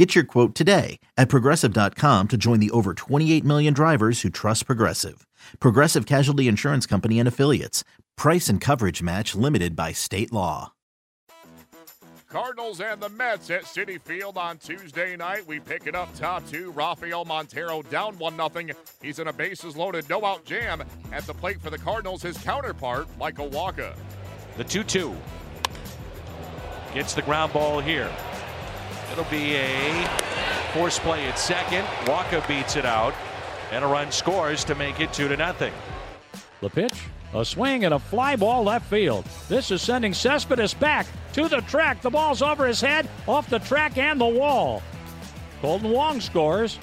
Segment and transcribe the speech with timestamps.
[0.00, 4.64] Get your quote today at progressive.com to join the over 28 million drivers who trust
[4.64, 5.26] Progressive.
[5.58, 7.84] Progressive Casualty Insurance Company and Affiliates.
[8.16, 10.72] Price and coverage match limited by state law.
[12.30, 15.46] Cardinals and the Mets at Citi Field on Tuesday night.
[15.46, 16.70] We pick it up top two.
[16.70, 18.74] Rafael Montero down 1 0.
[19.02, 20.82] He's in a bases loaded, no out jam.
[21.12, 23.94] At the plate for the Cardinals, his counterpart, Michael Wacha.
[24.56, 25.14] The 2 2.
[26.94, 28.10] Gets the ground ball here.
[29.12, 30.08] It'll be a
[30.72, 31.84] force play at second.
[32.04, 33.14] Wacha beats it out,
[33.72, 35.72] and a run scores to make it 2 to nothing.
[36.60, 39.24] The pitch, a swing and a fly ball left field.
[39.48, 42.02] This is sending Cespedes back to the track.
[42.02, 44.82] The ball's over his head, off the track and the wall.
[45.62, 46.78] Kolten Wong scores.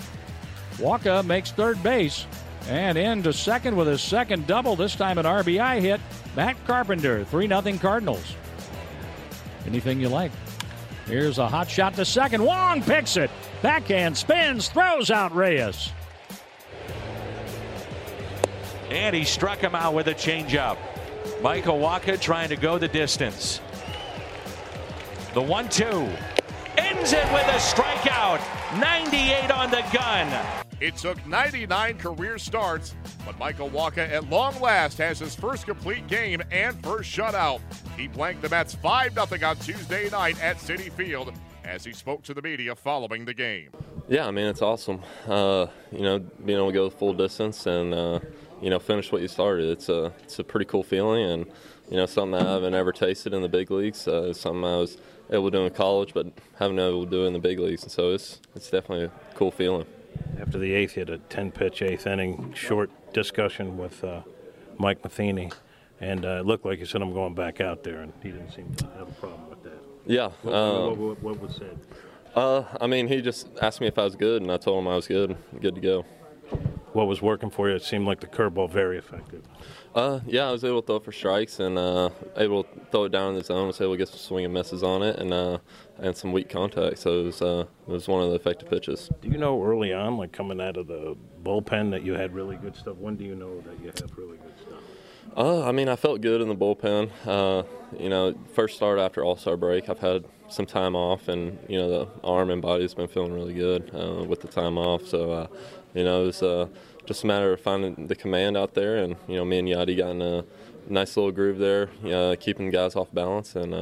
[0.77, 2.27] Wacha makes third base
[2.69, 6.01] and into second with his second double, this time an RBI hit.
[6.35, 8.35] Matt Carpenter, 3 0 Cardinals.
[9.65, 10.31] Anything you like.
[11.07, 12.43] Here's a hot shot to second.
[12.43, 13.31] Wong picks it.
[13.61, 15.91] Backhand spins, throws out Reyes.
[18.89, 20.77] And he struck him out with a changeup.
[21.41, 23.61] Michael Wacha trying to go the distance.
[25.33, 25.85] The 1 2
[26.77, 28.41] ends it with a strikeout.
[28.79, 30.66] 98 on the gun.
[30.79, 32.93] It took 99 career starts,
[33.25, 37.61] but Michael Wacha at long last has his first complete game and first shutout.
[37.97, 41.33] He blanked the Mets 5 0 on Tuesday night at Citi Field
[41.63, 43.69] as he spoke to the media following the game.
[44.07, 45.01] Yeah, I mean, it's awesome.
[45.27, 48.19] Uh, you know, being able to go the full distance and, uh,
[48.61, 49.69] you know, finish what you started.
[49.69, 51.45] It's a, it's a pretty cool feeling and,
[51.89, 54.07] you know, something I haven't ever tasted in the big leagues.
[54.07, 54.97] Uh, something I was
[55.31, 56.27] able to do in college, but
[56.59, 57.81] haven't been able to do in the big leagues.
[57.81, 59.87] And so it's, it's definitely a cool feeling.
[60.39, 64.21] After the eighth, you had a 10 pitch, eighth inning short discussion with uh,
[64.77, 65.51] Mike Matheny.
[65.99, 68.51] And uh, it looked like he said, I'm going back out there, and he didn't
[68.51, 69.83] seem to have a problem with that.
[70.05, 70.29] Yeah.
[70.43, 71.79] What, uh, what, what, what was said?
[72.35, 74.87] Uh, I mean, he just asked me if I was good, and I told him
[74.87, 76.05] I was good, good to go.
[76.97, 77.75] What was working for you?
[77.75, 79.43] It seemed like the curveball very effective.
[79.93, 83.11] Uh, yeah, I was able to throw for strikes and uh, able to throw it
[83.11, 83.67] down in the zone.
[83.67, 85.59] Was able to get some swing and misses on it, and uh,
[85.99, 86.97] and some weak contact.
[86.97, 89.11] So it was uh, it was one of the effective pitches.
[89.21, 92.55] Do you know early on, like coming out of the bullpen, that you had really
[92.55, 92.97] good stuff?
[92.97, 94.66] When do you know that you have really good stuff?
[95.37, 97.11] Uh, I mean, I felt good in the bullpen.
[97.23, 97.61] Uh,
[97.99, 101.77] you know, first start after All Star break, I've had some time off, and you
[101.77, 105.05] know the arm and body's been feeling really good uh, with the time off.
[105.05, 105.47] So, uh,
[105.93, 106.67] you know, it was uh,
[107.05, 109.95] just a matter of finding the command out there, and you know, me and Yadi
[109.95, 110.43] got in a
[110.89, 113.73] nice little groove there, uh, keeping guys off balance, and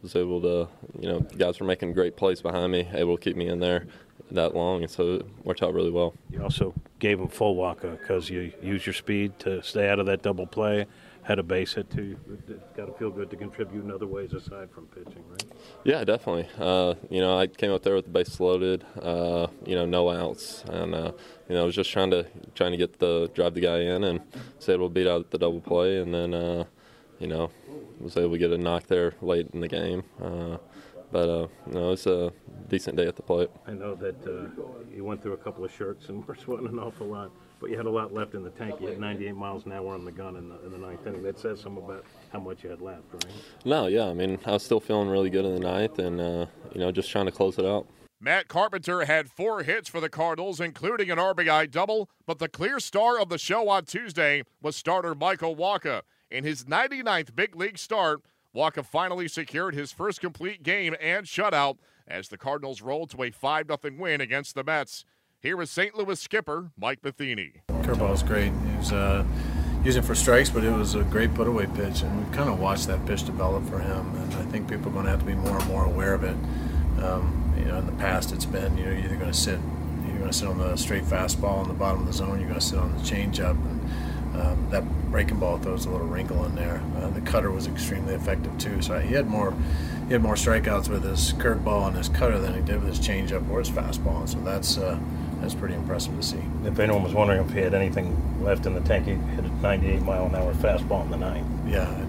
[0.00, 0.66] was able to,
[0.98, 3.86] you know, guys were making great plays behind me, able to keep me in there
[4.34, 6.14] that long, and so it worked out really well.
[6.30, 10.06] You also gave him full Wacha because you use your speed to stay out of
[10.06, 10.86] that double play.
[11.24, 12.18] Had a base hit too.
[12.76, 15.44] Got to feel good to contribute in other ways aside from pitching, right?
[15.84, 16.48] Yeah, definitely.
[16.58, 18.84] Uh, you know, I came up there with the bases loaded.
[19.00, 21.12] Uh, you know, no outs, and uh,
[21.48, 22.26] you know, I was just trying to
[22.56, 24.20] trying to get the drive the guy in, and
[24.56, 26.64] was able to beat out the double play, and then uh,
[27.20, 27.50] you know,
[28.00, 30.02] was able to get a knock there late in the game.
[31.12, 32.32] But uh, you know, it's a
[32.68, 33.50] decent day at the plate.
[33.66, 34.48] I know that uh,
[34.92, 37.30] you went through a couple of shirts and were sweating an awful lot,
[37.60, 38.80] but you had a lot left in the tank.
[38.80, 41.22] You had 98 miles an hour on the gun in the, in the ninth inning.
[41.22, 43.26] That says something about how much you had left, right?
[43.66, 46.46] No, yeah, I mean, I was still feeling really good in the ninth, and uh,
[46.72, 47.86] you know, just trying to close it out.
[48.18, 52.78] Matt Carpenter had four hits for the Cardinals, including an RBI double, but the clear
[52.78, 56.02] star of the show on Tuesday was starter Michael Wacha.
[56.30, 58.22] In his 99th big league start,
[58.54, 63.30] Wacha finally secured his first complete game and shutout as the Cardinals rolled to a
[63.30, 65.04] 5 0 win against the Mets.
[65.40, 65.94] Here is St.
[65.96, 67.62] Louis skipper Mike Matheny.
[67.68, 68.52] Curveball was great.
[68.52, 69.24] He was uh,
[69.82, 72.60] using for strikes, but it was a great put away pitch, and we've kind of
[72.60, 74.14] watched that pitch develop for him.
[74.14, 76.22] And I think people are going to have to be more and more aware of
[76.22, 76.36] it.
[77.02, 79.58] Um, you know, in the past, it's been you know you're either going to sit
[80.06, 82.48] you're going to sit on the straight fastball in the bottom of the zone, you're
[82.48, 83.80] going to sit on the changeup, and
[84.34, 86.82] um, that breaking ball throws a little wrinkle in there.
[86.96, 88.80] Uh, the cutter was extremely effective too.
[88.82, 89.54] So he had more
[90.06, 93.00] he had more strikeouts with his curveball and his cutter than he did with his
[93.00, 94.20] changeup or his fastball.
[94.20, 94.98] And so that's uh,
[95.40, 96.42] that's pretty impressive to see.
[96.64, 99.48] If anyone was wondering if he had anything left in the tank, he hit a
[99.60, 101.46] 98 mile an hour fastball in the ninth.
[101.66, 102.04] Yeah,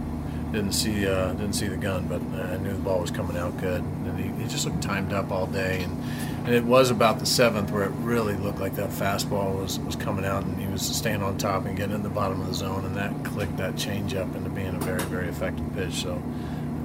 [0.53, 3.59] didn't see uh, didn't see the gun, but I knew the ball was coming out
[3.59, 3.81] good.
[3.81, 6.03] And he, he just looked timed up all day, and,
[6.45, 9.95] and it was about the seventh where it really looked like that fastball was, was
[9.95, 12.53] coming out, and he was staying on top and getting in the bottom of the
[12.53, 15.93] zone, and that clicked that change up into being a very very effective pitch.
[15.93, 16.21] So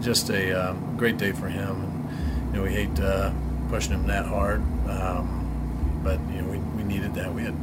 [0.01, 1.83] just a um, great day for him.
[1.83, 3.33] And, you know, we hate uh,
[3.69, 7.35] pushing him that hard, um, but you know we, we needed that.
[7.35, 7.55] We had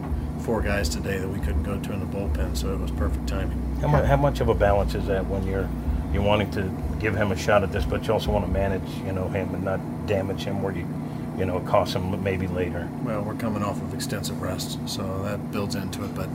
[0.41, 3.25] four guys today that we couldn't go to in the bullpen, so it was perfect
[3.27, 3.59] timing.
[3.81, 5.67] How much, how much of a balance is that when you're
[6.15, 8.89] you're wanting to give him a shot at this, but you also want to manage,
[9.05, 10.87] you know, him and not damage him where you,
[11.37, 12.89] you know, cost him maybe later.
[13.03, 16.15] Well, we're coming off of extensive rest, so that builds into it.
[16.15, 16.29] But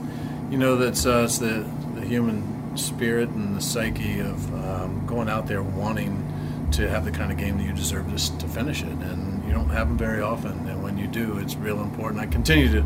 [0.49, 5.27] you know, that's uh, it's the the human spirit and the psyche of um, going
[5.27, 6.27] out there wanting
[6.71, 9.51] to have the kind of game that you deserve to, to finish it, and you
[9.51, 10.51] don't have them very often.
[10.69, 12.21] And when you do, it's real important.
[12.21, 12.83] I continue to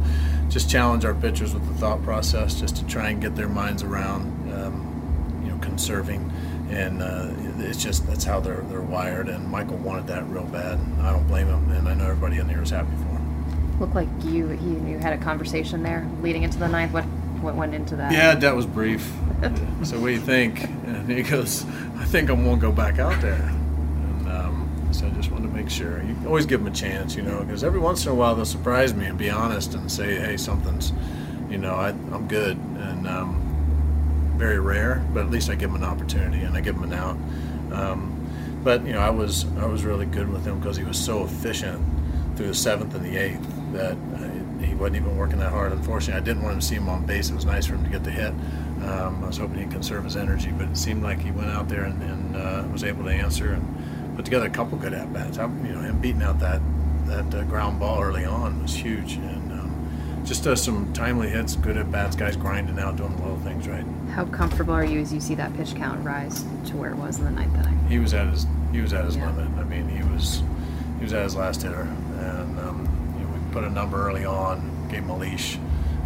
[0.49, 3.83] just challenge our pitchers with the thought process, just to try and get their minds
[3.83, 6.31] around, um, you know, conserving
[6.75, 7.29] and uh,
[7.59, 9.29] it's just that's how they're they're wired.
[9.29, 10.77] And Michael wanted that real bad.
[10.77, 13.79] And I don't blame him, and I know everybody in here is happy for him.
[13.79, 16.91] Looked like you you, you had a conversation there leading into the ninth.
[16.91, 17.05] What
[17.41, 18.11] what went into that?
[18.11, 19.01] Yeah, that was brief.
[19.83, 20.63] so what do you think?
[20.63, 21.63] And he goes,
[21.97, 23.41] I think I'm gonna go back out there.
[23.41, 26.03] And um, so I just wanted to make sure.
[26.03, 28.45] You always give them a chance, you know, because every once in a while they'll
[28.45, 30.91] surprise me and be honest and say, hey, something's,
[31.49, 32.57] you know, I, I'm good.
[32.57, 33.44] And um,
[34.37, 36.93] very rare, but at least I give him an opportunity and I give him an
[36.93, 37.17] out.
[37.71, 38.11] Um,
[38.63, 41.23] but you know, I was I was really good with him because he was so
[41.23, 41.81] efficient
[42.35, 45.71] through the seventh and the eighth that uh, he wasn't even working that hard.
[45.71, 47.29] Unfortunately, I didn't want him to see him on base.
[47.29, 48.33] It was nice for him to get the hit.
[48.83, 51.69] Um, I was hoping he'd conserve his energy, but it seemed like he went out
[51.69, 55.11] there and, and uh, was able to answer and put together a couple good at
[55.13, 55.37] bats.
[55.37, 56.61] You know, him beating out that
[57.05, 59.51] that uh, ground ball early on was huge, and
[60.25, 63.67] just does some timely hits, good at bats, guys grinding out, doing the little things
[63.67, 63.85] right.
[64.09, 67.19] How comfortable are you as you see that pitch count rise to where it was
[67.19, 67.79] in the ninth inning?
[67.87, 69.29] He was at his he was at his yeah.
[69.31, 69.47] limit.
[69.59, 70.41] I mean, he was
[70.97, 74.25] he was at his last hitter, and um, you know, we put a number early
[74.25, 75.57] on, gave him a leash,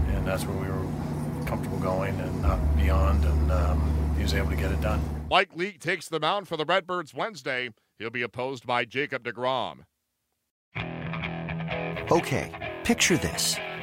[0.10, 4.50] and that's where we were comfortable going and not beyond, and um, he was able
[4.50, 5.02] to get it done.
[5.30, 7.70] Mike Leake takes the mound for the Redbirds Wednesday.
[7.98, 9.86] He'll be opposed by Jacob DeGrom.
[12.12, 13.56] Okay, picture this: